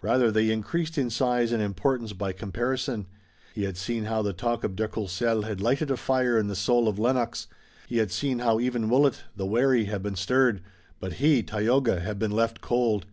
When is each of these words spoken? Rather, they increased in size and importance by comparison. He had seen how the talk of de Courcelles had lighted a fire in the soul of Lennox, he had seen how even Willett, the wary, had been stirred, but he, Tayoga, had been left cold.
Rather, 0.00 0.30
they 0.30 0.50
increased 0.50 0.96
in 0.96 1.10
size 1.10 1.52
and 1.52 1.62
importance 1.62 2.14
by 2.14 2.32
comparison. 2.32 3.04
He 3.54 3.64
had 3.64 3.76
seen 3.76 4.06
how 4.06 4.22
the 4.22 4.32
talk 4.32 4.64
of 4.64 4.76
de 4.76 4.88
Courcelles 4.88 5.44
had 5.44 5.60
lighted 5.60 5.90
a 5.90 5.98
fire 5.98 6.38
in 6.38 6.46
the 6.46 6.56
soul 6.56 6.88
of 6.88 6.98
Lennox, 6.98 7.48
he 7.86 7.98
had 7.98 8.10
seen 8.10 8.38
how 8.38 8.58
even 8.58 8.88
Willett, 8.88 9.24
the 9.36 9.44
wary, 9.44 9.84
had 9.84 10.02
been 10.02 10.16
stirred, 10.16 10.62
but 11.00 11.12
he, 11.20 11.42
Tayoga, 11.42 12.00
had 12.00 12.18
been 12.18 12.30
left 12.30 12.62
cold. 12.62 13.04